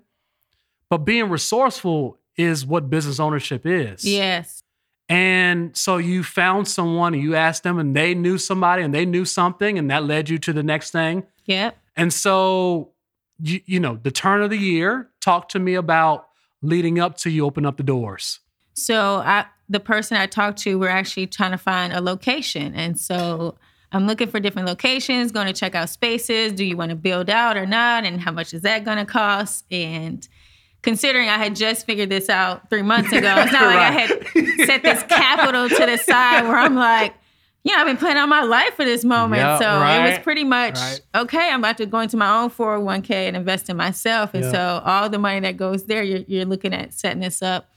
[0.89, 4.03] but being resourceful is what business ownership is.
[4.03, 4.63] Yes,
[5.11, 9.05] and so you found someone and you asked them and they knew somebody and they
[9.05, 11.77] knew something and that led you to the next thing yep.
[11.95, 12.89] and so
[13.41, 16.27] you, you know the turn of the year talk to me about
[16.61, 18.39] leading up to you open up the doors
[18.73, 22.99] So I, the person I talked to, we're actually trying to find a location, and
[22.99, 23.55] so
[23.91, 25.31] I'm looking for different locations.
[25.31, 26.53] Going to check out spaces.
[26.53, 28.05] Do you want to build out or not?
[28.05, 29.65] And how much is that going to cost?
[29.71, 30.27] And
[30.81, 34.09] considering I had just figured this out three months ago, it's not like I had
[34.67, 37.13] set this capital to the side where I'm like,
[37.63, 39.41] yeah, I've been planning on my life for this moment.
[39.41, 39.65] Yeah, so
[40.05, 41.01] it was pretty much right.
[41.15, 41.49] okay.
[41.51, 44.33] I'm about to go into my own 401k and invest in myself.
[44.33, 44.51] And Yeah.
[44.51, 47.69] so all the money that goes there, you're, you're looking at setting this up.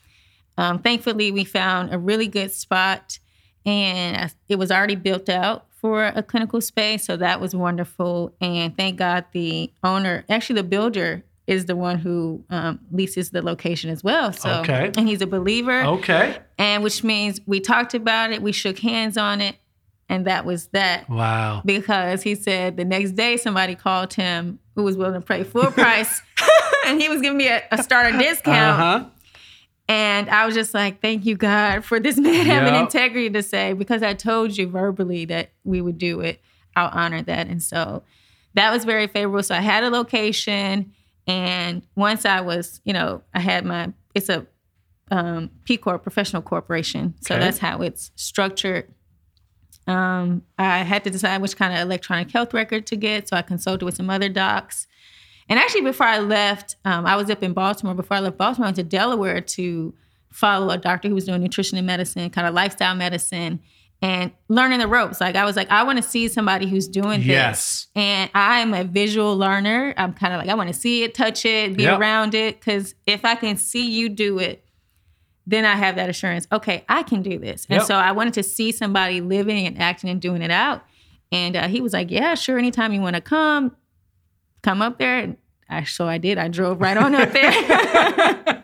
[0.57, 3.19] Um, thankfully, we found a really good spot,
[3.67, 7.05] and I- it was already built out for a clinical space.
[7.05, 8.35] So that was wonderful.
[8.41, 13.43] And thank God the owner, actually the builder, is the one who um, leases the
[13.43, 14.33] location as well.
[14.33, 14.91] So Okay.
[14.97, 16.39] and he's a believer Okay.
[16.59, 19.57] and which means we talked about it, we shook hands on it,
[20.09, 21.09] and that was that.
[21.11, 21.61] Wow.
[21.65, 25.71] Because he said the next day somebody called him who was willing to pay full
[25.71, 26.21] price,
[26.87, 28.81] and he was giving me a, a starter discount.
[28.81, 29.05] Uh-huh.
[29.87, 33.75] And I was just like, "Thank you, God, for this man having integrity to say
[33.75, 36.41] because I told you verbally that we would do it.
[36.75, 38.03] I'll honor that." And so
[38.55, 39.43] that was very favorable.
[39.43, 40.93] So I had a location,
[41.27, 44.47] and once I was, you know, I had my it's a
[45.11, 47.15] um, P Corp, professional corporation.
[47.21, 47.45] So Okay.
[47.45, 48.93] that's how it's structured.
[49.87, 53.29] Um, I had to decide which kind of electronic health record to get.
[53.29, 54.87] So I consulted with some other docs.
[55.49, 57.95] And actually, before I left, um, I was up in Baltimore.
[57.95, 59.95] Before I left Baltimore, I went to Delaware to
[60.31, 63.61] follow a doctor who was doing nutrition and medicine, kind of lifestyle medicine,
[64.05, 65.19] and learning the ropes.
[65.19, 67.27] Like I was like, I want to see somebody who's doing this.
[67.27, 67.87] Yes.
[67.97, 69.95] And I'm a visual learner.
[69.97, 71.99] I'm kind of like, I want to see it, touch it, be Yep.
[71.99, 72.61] around it.
[72.61, 74.63] Because if I can see you do it,
[75.47, 76.47] then I have that assurance.
[76.53, 77.67] Okay, I can do this.
[77.71, 77.87] And Yep.
[77.87, 80.83] so I wanted to see somebody living and acting and doing it out.
[81.33, 82.59] And uh, he was like, "Yeah, sure.
[82.59, 83.75] Anytime you want to come,
[84.63, 85.37] come up there." And
[85.69, 86.37] I, so I did.
[86.39, 88.63] I drove right on up there.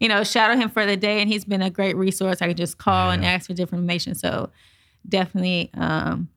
[0.00, 2.42] you know, shadow him for the day, and he's been a great resource.
[2.42, 4.14] I can just call and ask for different information.
[4.14, 4.50] So
[5.08, 6.28] definitely um,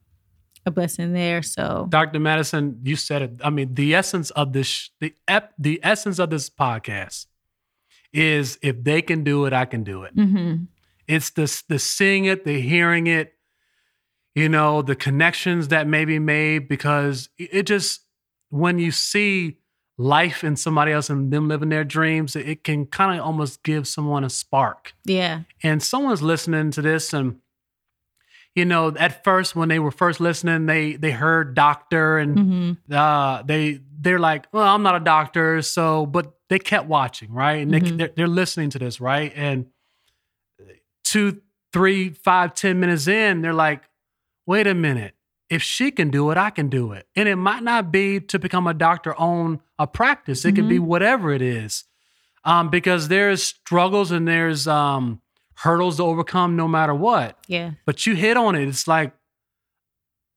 [0.66, 1.42] a blessing there.
[1.42, 2.20] So Dr.
[2.20, 3.32] Madison, you said it.
[3.44, 7.26] I mean, the essence of this, the ep, the essence of this podcast
[8.14, 10.16] is if they can do it, I can do it.
[10.16, 10.68] mhm.
[11.08, 13.34] It's the the seeing it, the hearing it,
[14.36, 18.02] you know, the connections that may be made because it just
[18.50, 19.59] when you see
[20.02, 23.86] life in somebody else and them living their dreams, it- can kind of almost give
[23.86, 24.94] someone a spark.
[25.04, 27.40] yeah, And someone's listening to this and
[28.56, 32.72] you know, at first when they were first listening, they they heard doctor and hmm
[32.92, 37.58] uh, they they're like, well, I'm not a doctor, so but they kept watching, right?
[37.62, 37.98] And they, Mhm.
[37.98, 39.32] they're, they're listening to this, right?
[39.36, 39.68] And
[41.04, 41.42] two,
[41.74, 43.84] three, five, ten minutes in, they're like,
[44.48, 45.14] wait a minute,
[45.50, 47.08] if she can do it, I can do it.
[47.16, 50.80] And it might not be to become a doctor on a practice; it could be
[50.80, 51.86] whatever it is,
[52.44, 55.22] um, because there's struggles and there's um,
[55.56, 58.68] hurdles to overcome, no matter what yeah, but you hit on it.
[58.68, 59.14] It's like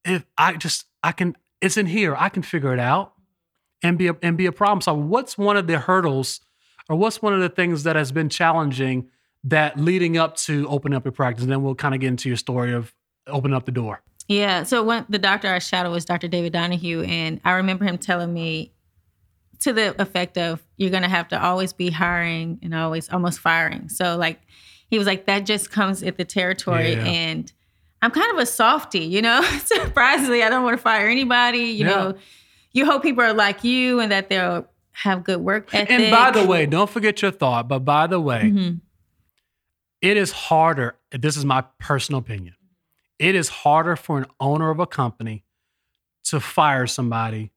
[0.03, 2.15] if I just I can it's in here.
[2.17, 3.13] I can figure it out
[3.81, 5.01] and be a, and be a problem solver.
[5.01, 6.41] What's one of the hurdles
[6.89, 9.09] or what's one of the things that has been challenging
[9.45, 11.43] that leading up to opening up your practice?
[11.43, 12.93] And then we'll kind of get into your story of
[13.27, 14.01] opening up the door.
[14.27, 14.63] Yeah.
[14.63, 16.27] So when the doctor I shadowed was Dr.
[16.27, 18.73] David Donahue, and I remember him telling me
[19.59, 23.89] to the effect of, "You're gonna have to always be hiring and always almost firing."
[23.89, 24.41] So like,
[24.89, 27.05] he was like, "That just comes at the territory," Yeah.
[27.05, 27.51] and
[28.01, 29.41] I'm kind of a softie, you know.
[29.65, 31.59] Surprisingly, I don't want to fire anybody.
[31.59, 31.95] You Yeah.
[31.95, 32.15] know,
[32.73, 35.89] you hope people are like you and that they'll have good work ethic.
[35.91, 38.81] And by the way, don't forget your thought, but by the way, Mhm.
[40.01, 40.95] it is harder.
[41.11, 42.55] This is my personal opinion.
[43.23, 45.43] It is harder for an owner of a company
[46.25, 47.51] to fire somebody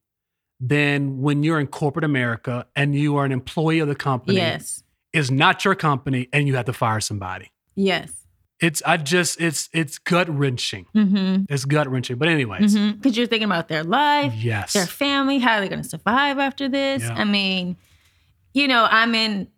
[0.61, 4.37] than when you're in corporate America and you are an employee of the company.
[4.37, 7.51] yes, It's not your company and you have to fire somebody.
[7.75, 8.11] yes,
[8.61, 10.87] It's I just it's it's gut wrenching.
[10.95, 11.45] mm-hmm.
[11.53, 12.17] It's gut wrenching.
[12.17, 14.73] But anyways, Because you're thinking about their life, yes.
[14.73, 17.03] their family, how are they going to survive after this?
[17.03, 17.15] Yeah.
[17.15, 17.77] I mean,
[18.55, 19.49] you know, I'm in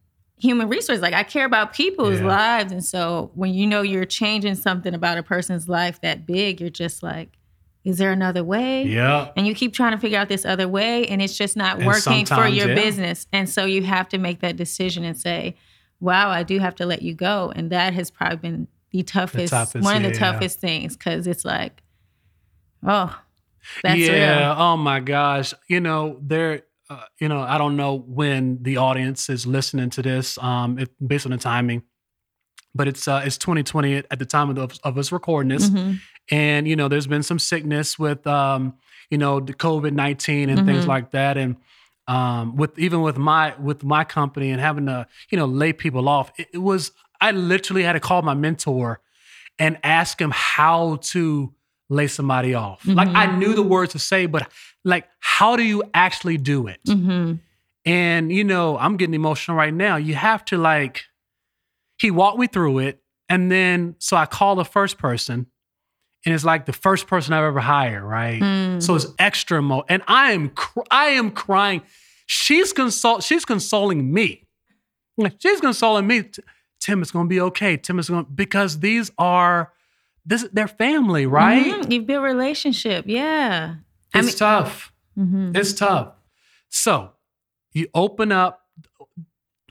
[0.41, 1.01] human resource.
[1.01, 2.27] Like I care about people's Yeah.
[2.27, 2.73] lives.
[2.73, 6.71] And so when you know you're changing something about a person's life that big, you're
[6.71, 7.39] just like,
[7.85, 8.85] is there another way?
[8.85, 9.31] Yeah.
[9.37, 11.87] And you keep trying to figure out this other way, and it's just not And
[11.87, 12.75] working for your yeah.
[12.75, 13.27] business.
[13.33, 15.55] And so you have to make that decision and say,
[16.01, 17.53] wow, I do have to let you go.
[17.55, 20.19] And that has probably been the toughest, toughest, one of the yeah.
[20.19, 21.83] toughest things because it's like,
[22.87, 23.19] oh,
[23.83, 24.49] that's yeah.
[24.49, 24.57] real.
[24.59, 25.55] Oh my gosh.
[25.69, 26.63] You know, there.
[26.91, 30.39] Uh, you know, I don't know when the audience is listening to this.
[30.39, 31.83] Um, it, based on the timing,
[32.75, 36.01] but it's uh, it's 2020 at, the time of, the, of us recording this, Mhm.
[36.31, 38.75] and you know, there's been some sickness with um,
[39.11, 40.89] you know, the COVID 19 and things Mhm.
[40.89, 41.57] like that, and
[42.07, 46.09] um, with even with my with my company and having to you know lay people
[46.09, 49.01] off, it, it was I literally had to call my mentor
[49.59, 51.53] and ask him how to
[51.91, 52.87] lay somebody off.
[52.87, 54.51] Like I knew the words to say, but
[54.85, 56.81] like how do you actually do it?
[56.87, 57.41] Mhm.
[57.85, 59.97] And you know, I'm getting emotional right now.
[59.97, 61.05] You have to like
[61.99, 65.47] he walked me through it and then so I call the first person
[66.25, 68.41] and it's like the first person I've ever hired, right?
[68.43, 68.83] Mm.
[68.83, 71.83] So it's extra mo, and I am cr- I am crying.
[72.27, 74.45] She's consol she's consoling me.
[75.39, 76.25] She's consoling me.
[76.81, 77.77] Tim, it's gonna be okay.
[77.77, 79.73] Tim is gonna because these are
[80.29, 81.65] this they're family, right?
[81.83, 81.91] Mhm.
[81.93, 83.05] You build relationship.
[83.09, 83.75] Yeah.
[84.15, 84.93] I It's mean- tough.
[85.19, 85.57] Mhm.
[85.57, 86.13] It's tough.
[86.69, 87.11] So
[87.73, 88.63] you open up,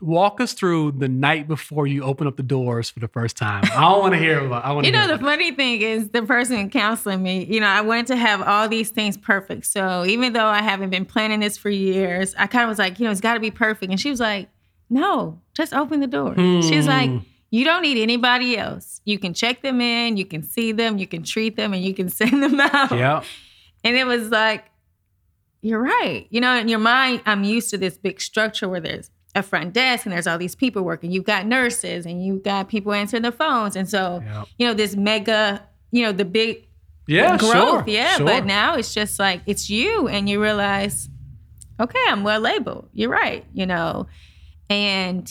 [0.00, 3.64] walk us through the night before you open up the doors for the first time.
[3.64, 4.64] I don't want to hear about.
[4.64, 7.66] I want You know, the about funny thing is the person counseling me, you know,
[7.66, 9.66] I wanted to have all these things perfect.
[9.66, 12.98] So even though I haven't been planning this for years, I kind of was like,
[13.00, 13.90] you know, it's got to be perfect.
[13.90, 14.48] And she was like,
[14.90, 16.34] no, just open the door.
[16.36, 17.18] She was like, Hmm.
[17.50, 19.00] You don't need anybody else.
[19.04, 21.94] You can check them in, you can see them, you can treat them, and you
[21.94, 22.92] can send them out.
[22.92, 23.22] Yeah.
[23.84, 24.64] And it was like,
[25.60, 26.26] you're right.
[26.30, 29.72] You know, in your mind, I'm used to this big structure where there's a front
[29.72, 31.10] desk and there's all these people working.
[31.10, 33.76] You've got nurses and you've got people answering the phones.
[33.76, 34.44] And so, Yeah.
[34.58, 36.66] you know, this mega, you know, the big
[37.06, 37.36] Yeah.
[37.38, 37.52] growth.
[37.52, 37.84] Sure.
[37.86, 38.16] yeah.
[38.16, 38.26] Sure.
[38.26, 40.06] But now it's just like, it's you.
[40.08, 41.08] And you realize,
[41.80, 42.88] okay, I'm well labeled.
[42.94, 43.44] You're right.
[43.52, 44.06] You know,
[44.70, 45.28] and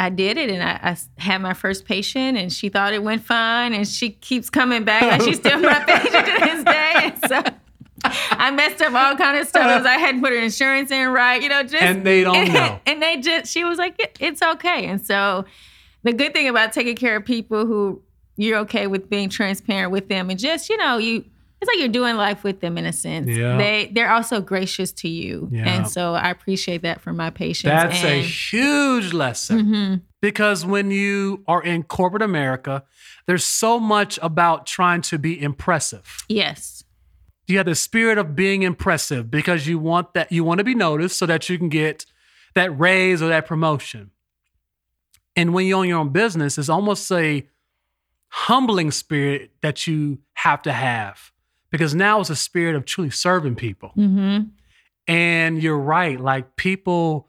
[0.00, 3.22] I did it and I, I had my first patient and she thought it went
[3.22, 6.92] fine and she keeps coming back like she's still my patient to this day.
[6.96, 7.42] And so
[8.30, 9.64] I messed up all kind of stuff.
[9.64, 12.80] Because I hadn't put her insurance in right, you know, just and they don't know.
[12.86, 14.86] and they just she was like, "It- it's okay.
[14.86, 15.44] And so
[16.02, 18.00] the good thing about taking care of people who
[18.36, 21.24] you're okay with being transparent with them and just, you know, you
[21.60, 23.28] it's like you're doing life with them in a sense.
[23.28, 23.56] Yeah.
[23.58, 25.48] They they're also gracious to you.
[25.52, 25.68] Yeah.
[25.68, 27.70] And so I appreciate that from my patients.
[27.70, 30.02] That's a huge lesson Mhm.
[30.22, 32.84] because when you are in corporate America,
[33.26, 36.24] there's so much about trying to be impressive.
[36.28, 36.76] Yes.
[37.46, 40.74] you have the spirit of being impressive because you want that you want to be
[40.74, 42.06] noticed so that you can get
[42.54, 44.12] that raise or that promotion.
[45.34, 47.48] And when you own your own business, it's almost a
[48.28, 51.32] humbling spirit that you have to have
[51.70, 53.90] because now it's a spirit of truly serving people.
[53.96, 54.48] Mm-hmm.
[55.06, 57.28] And you're right, like people,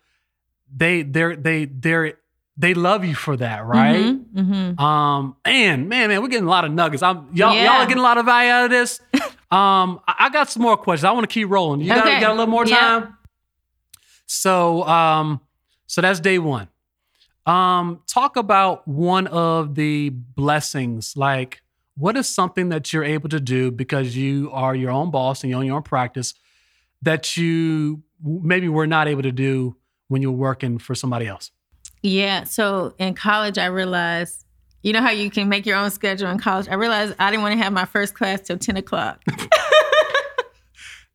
[0.75, 2.13] they they're they they're
[2.57, 4.03] they love you for that, right?
[4.05, 4.79] Mm-hmm.
[4.79, 7.01] Um, and man, man, we're getting a lot of nuggets.
[7.01, 7.63] I'm y'all, Yeah.
[7.63, 8.99] y'all are getting a lot of value out of this.
[9.51, 11.05] um, I, I got some more questions.
[11.05, 11.81] I want to keep rolling.
[11.81, 12.75] You got, you got a little more Yeah.
[12.77, 13.17] time.
[14.27, 15.41] So, um,
[15.87, 16.67] so that's day one.
[17.45, 21.17] Um, talk about one of the blessings.
[21.17, 21.60] Like,
[21.95, 25.49] what is something that you're able to do because you are your own boss and
[25.49, 26.33] you own your own practice
[27.01, 29.75] that you maybe were not able to do
[30.07, 31.51] when you're working for somebody else?
[32.01, 32.43] Yeah.
[32.45, 34.45] So in college, I realized,
[34.81, 36.67] you know how you can make your own schedule in college?
[36.67, 39.21] I realized I didn't want to have my first class till 10 o'clock.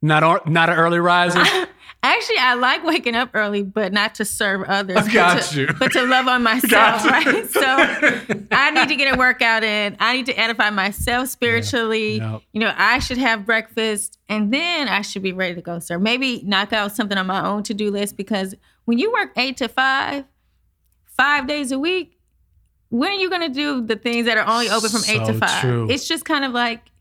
[0.03, 1.43] Not or, not an early riser.
[2.07, 4.97] Actually, I like waking up early, but not to serve others.
[4.97, 5.66] I but got to, you.
[5.77, 7.51] But to love on myself, right?
[7.51, 7.61] So
[8.53, 9.97] I need to get a workout in.
[9.99, 12.19] I need to edify myself spiritually.
[12.19, 12.42] Yep.
[12.53, 16.01] You know, I should have breakfast and then I should be ready to go serve.
[16.01, 19.57] Maybe knock out something on my own to do list because when you work eight
[19.57, 20.27] to five,
[21.07, 22.16] five days a week,
[22.88, 25.35] when are you going to do the things that are only open from eight to
[25.35, 25.61] five?
[25.61, 25.90] true.
[25.90, 26.92] It's just kind of like,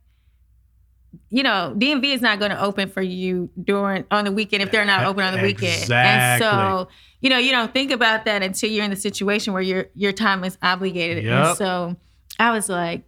[1.36, 4.72] you know, DMV is not going to open for you during on the weekend if
[4.72, 5.92] they're not open on the weekend.
[5.92, 6.88] And so,
[7.20, 10.14] you know, you don't think about that until you're in the situation where your your
[10.14, 11.26] time is obligated.
[11.26, 11.46] Yep.
[11.46, 11.96] And so,
[12.40, 13.04] I was like,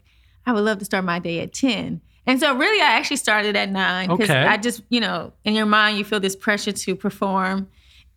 [0.46, 2.02] I would love to start my day at ten.
[2.26, 4.46] And so, really, I actually started at nine because Okay.
[4.46, 7.70] I just, you know, in your mind, you feel this pressure to perform.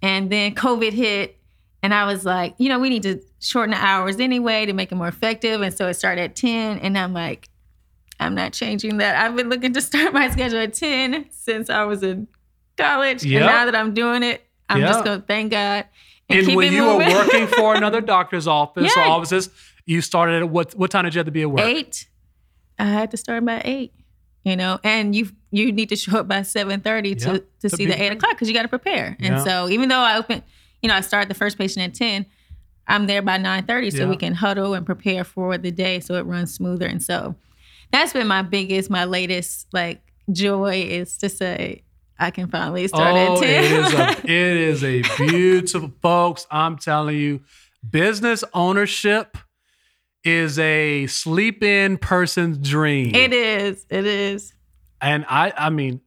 [0.02, 1.38] And then COVID hit,
[1.84, 4.90] and I was like, you know, we need to shorten the hours anyway to make
[4.90, 5.60] it more effective.
[5.60, 6.80] And so it started at 10.
[6.80, 7.48] And I'm like,
[8.20, 9.16] I'm not changing that.
[9.16, 12.28] I've been looking to start my schedule at 10 since I was in
[12.76, 13.24] college.
[13.24, 13.42] Yep.
[13.42, 14.88] And now that I'm doing it, I'm Yep.
[14.88, 15.86] just going to thank God.
[16.28, 17.08] And, And when you moving.
[17.08, 19.08] were working for another doctor's office or Yeah.
[19.08, 19.50] offices,
[19.86, 21.60] you started at what what time did you have to be at work?
[21.66, 22.06] eight,
[22.78, 23.92] I had to start by eight.
[24.44, 27.44] You know, and you you need to show up by seven thirty to Yep.
[27.62, 29.16] to To see the eight o'clock because you got to prepare.
[29.20, 30.42] And so even though I open,
[30.82, 32.24] you know, I start the first patient at ten,
[32.86, 34.08] I'm there by nine thirty so Yeah.
[34.10, 36.86] we can huddle and prepare for the day so it runs smoother.
[36.86, 37.34] And so
[37.92, 40.00] that's been my biggest, my latest like
[40.32, 41.82] joy is to say
[42.18, 46.46] I can finally start oh, at it is a it is a beautiful folks.
[46.50, 47.40] I'm telling you,
[47.88, 49.36] business ownership
[50.22, 53.14] is a sleep in person's dream.
[53.14, 53.86] it is.
[53.88, 54.52] It is.
[55.00, 56.00] And I I mean,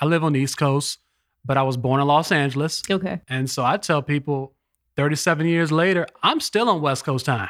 [0.00, 0.98] I live on the East Coast,
[1.44, 2.82] but I was born in Los Angeles.
[2.88, 3.20] Okay.
[3.28, 4.54] And so I tell people
[4.96, 7.48] 37 years later, I'm still on West Coast time.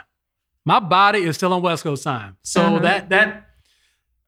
[0.65, 2.37] My body is still on West Coast time.
[2.43, 2.79] So Uh-huh.
[2.81, 3.49] that that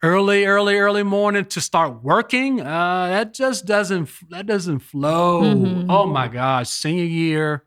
[0.04, 5.40] early, early, early morning to start working, uh, that just doesn't that doesn't flow.
[5.42, 5.86] Mhm.
[5.88, 7.64] Oh my gosh, senior year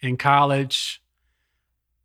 [0.00, 1.02] in college,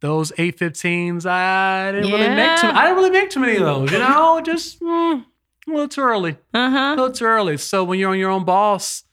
[0.02, 3.92] those 815s, I didn't really make too I didn't really make too many of those,
[3.92, 5.26] you know, just mm,
[5.68, 6.38] a little too early.
[6.54, 7.58] Uh A little too early.
[7.58, 9.04] So when you're on your own boss,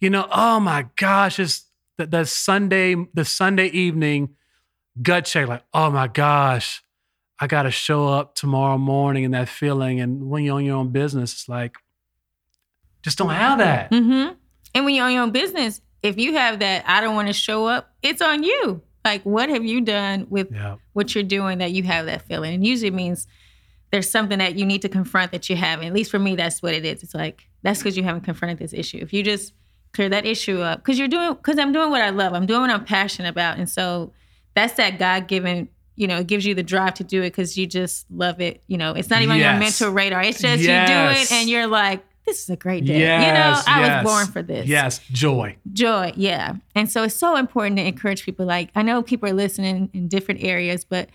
[0.00, 1.64] you know, oh my gosh, it's
[1.98, 4.30] that that Sunday, the Sunday evening
[5.00, 6.82] gut check, like, oh my gosh,
[7.42, 10.00] I gotta show up tomorrow morning and that feeling.
[10.00, 11.76] And when you're on your own business, it's like,
[13.02, 13.90] just don't have that.
[13.90, 14.34] Mm-hmm.
[14.76, 17.34] And when you're on your own business, if you have that, I don't want to
[17.34, 18.80] show up, it's on you.
[19.04, 20.76] Like, what have you done with Yeah.
[20.92, 22.54] what you're doing that you have that feeling?
[22.54, 23.26] And usually it means
[23.90, 25.88] there's something that you need to confront that you haven't.
[25.88, 27.02] At least for me, that's what it is.
[27.02, 28.98] It's like, that's because you haven't confronted this issue.
[28.98, 29.52] If you just
[29.92, 32.60] clear that issue up, because you're doing, because I'm doing what I love, I'm doing
[32.60, 33.58] what I'm passionate about.
[33.58, 34.12] And so
[34.54, 37.56] that's that God given, you know, it gives you the drive to do it because
[37.56, 38.62] you just love it.
[38.66, 40.22] You know, it's not even on your mental radar.
[40.22, 43.00] It's just you do it and you're like, this is a great day.
[43.00, 44.04] you know, I yes.
[44.04, 44.66] was born for this.
[44.66, 45.56] Yes, joy.
[45.72, 46.54] Joy, yeah.
[46.74, 48.46] And so it's so important to encourage people.
[48.46, 51.08] Like, I know people are listening in different areas, but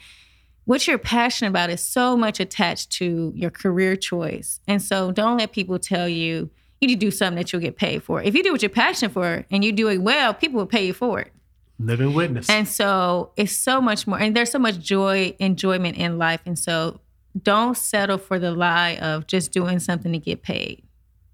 [0.65, 4.59] what you're passionate about is so much attached to your career choice.
[4.67, 6.49] And so don't let people tell you
[6.81, 8.21] you need to do something that you'll get paid for.
[8.21, 10.85] If you do what you're passionate for and you do it well, people will pay
[10.85, 11.31] you for it.
[11.79, 12.49] Living witness.
[12.49, 16.41] And so it's so much more, and there's so much joy, enjoyment in life.
[16.45, 16.99] And so
[17.41, 20.83] don't settle for the lie of just doing something to get paid.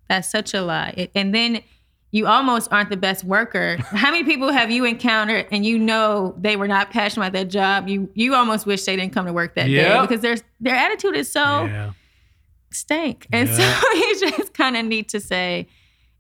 [0.10, 0.94] That's such a lie.
[0.98, 1.62] It- and then
[2.12, 3.78] you almost aren't the best worker.
[3.80, 7.48] How many people have you encountered and you know they were not passionate about that
[7.48, 7.88] job?
[7.88, 11.16] You you almost wish they didn't come to work that day because their their attitude
[11.16, 11.92] is so yeah.
[12.72, 13.28] stink.
[13.32, 13.80] And Yeah.
[13.80, 15.68] so you just kind of need to say,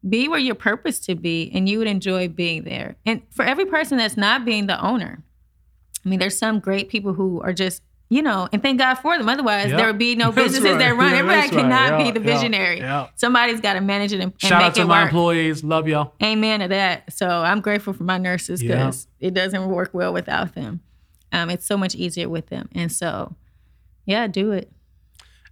[0.07, 2.95] be where you're purposed to be, and you would enjoy being there.
[3.05, 5.23] And for every person that's not being the owner,
[6.05, 9.17] I mean, there's some great people who are just, you know, and thank God for
[9.17, 9.29] them.
[9.29, 9.77] Otherwise, Yeah.
[9.77, 10.77] there would be no businesses right.
[10.79, 11.11] that run.
[11.11, 11.61] Yeah, Everybody that's right.
[11.61, 12.79] cannot Yeah, be the visionary.
[12.79, 13.07] yeah.
[13.15, 15.11] Somebody's got to manage it and, and Shout out make to it my work.
[15.11, 15.63] employees.
[15.63, 16.13] Love y'all.
[16.21, 17.13] Amen to that.
[17.13, 20.81] So I'm grateful for my nurses because it doesn't work well without them.
[21.31, 22.67] Um, it's so much easier with them.
[22.75, 23.35] And so,
[24.05, 24.69] yeah, do it.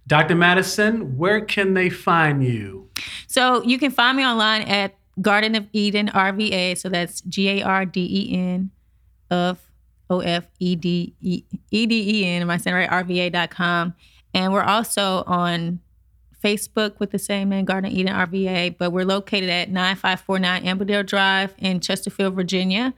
[0.06, 0.34] Dr.
[0.34, 2.90] Madison, where can they find you?
[3.26, 6.76] So you can find me online at Garden of Eden RVA.
[6.76, 8.70] So that's G A R D E N
[9.30, 9.58] of
[10.10, 12.42] O F E D E D E N.
[12.42, 12.90] Am I saying right?
[12.90, 13.94] RVA.com.
[14.34, 15.80] And we're also on
[16.42, 18.76] Facebook with the same name, Garden of Eden RVA.
[18.76, 22.94] But we're located at 9549 Amberdale Drive in Chesterfield, Virginia.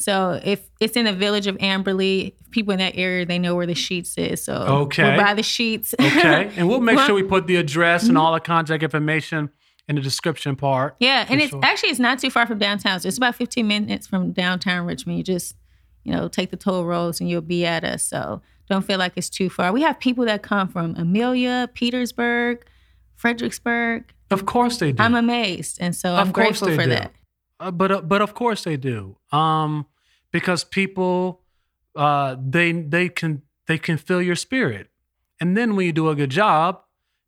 [0.00, 3.66] So if it's in the village of Amberley, people in that area they know where
[3.66, 4.42] the Sheetz is.
[4.42, 5.02] So Okay.
[5.02, 5.94] we're by the Sheetz.
[5.94, 6.50] Okay.
[6.56, 9.50] and we'll make sure we put the address and all the contact information
[9.88, 10.96] in the description part.
[11.00, 11.60] Yeah, and it's sure.
[11.64, 13.00] actually it's not too far from downtown.
[13.00, 15.18] So it's about 15 minutes from downtown Richmond.
[15.18, 15.54] You just,
[16.04, 18.04] you know, take the toll roads and you'll be at us.
[18.04, 19.72] So don't feel like it's too far.
[19.72, 22.64] We have people that come from Amelia, Petersburg,
[23.16, 24.04] Fredericksburg.
[24.30, 25.02] Of course they do.
[25.02, 26.90] I'm amazed, and so Of I'm grateful for do.
[26.90, 27.12] that.
[27.58, 29.16] Uh, but uh, but of course they do.
[29.32, 29.86] Um,
[30.32, 31.42] because people,
[31.96, 34.88] uh, they they can they can feel your spirit,
[35.40, 36.80] and then when you do a good job,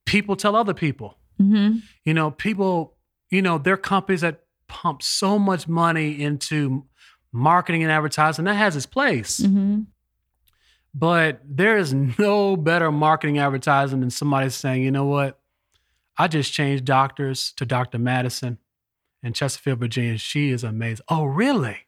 [0.07, 1.19] people tell other people.
[1.39, 2.97] hmm You know, people.
[3.31, 6.85] You know, there are companies that pump so much money into
[7.33, 8.45] marketing and advertising.
[8.45, 9.81] That has its place, hmm
[10.95, 15.41] but there is no better marketing advertising than somebody saying, "You know what?
[16.19, 17.99] I just changed doctors to Dr.
[17.99, 18.59] Madison
[19.23, 20.19] in Chesterfield, Virginia.
[20.19, 21.05] She is amazing.
[21.09, 21.79] Oh, really?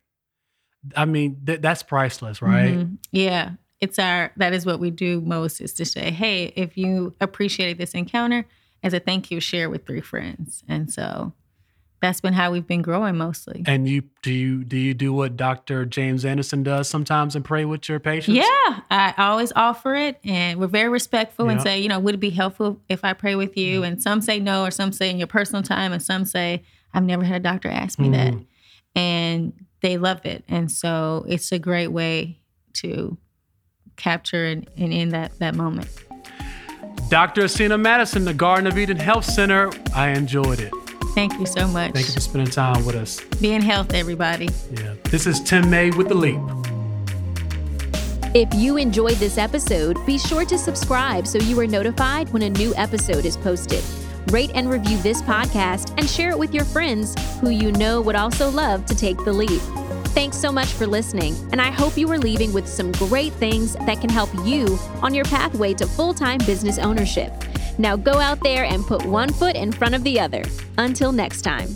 [0.96, 2.74] I mean, th- that's priceless, right?
[2.78, 2.98] Mhm.
[3.12, 3.50] Yeah.
[3.80, 7.78] It's our that is what we do most is to say, hey, if you appreciated
[7.78, 8.46] this encounter,
[8.82, 10.62] as a thank you, share with three friends.
[10.68, 11.32] And so
[12.00, 13.62] that's been how we've been growing mostly.
[13.66, 15.86] And you do you do you do what Dr.
[15.86, 18.36] James Anderson does sometimes and pray with your patients?
[18.36, 22.20] Yeah, I always offer it, and we're very respectful and say, you know, would it
[22.20, 23.82] be helpful if I pray with you?
[23.84, 26.62] And some say no, or some say in your personal time, and some say,
[26.92, 28.46] I've never had a doctor ask me that, Mhm.
[28.94, 29.52] and
[29.84, 32.38] they love it, and so it's a great way
[32.72, 33.18] to
[33.96, 35.88] capture and, and in that that moment.
[37.10, 37.42] Dr.
[37.42, 39.70] Asena Madison, the Garden of Eden Health Center.
[39.94, 40.72] I enjoyed it.
[41.14, 41.92] Thank you so much.
[41.92, 43.20] Thank you for spending time with us.
[43.42, 44.48] Be in health, everybody.
[44.72, 44.94] Yeah.
[45.04, 46.40] This is Tim May with The Leap.
[48.34, 52.50] If you enjoyed this episode, be sure to subscribe so you are notified when a
[52.50, 53.84] new episode is posted.
[54.28, 58.16] Rate and review this podcast and share it with your friends who you know would
[58.16, 59.62] also love to take the leap.
[60.14, 63.74] Thanks so much for listening, and I hope you are leaving with some great things
[63.74, 67.32] that can help you on your pathway to full time business ownership.
[67.78, 70.44] Now go out there and put one foot in front of the other.
[70.78, 71.74] Until next time.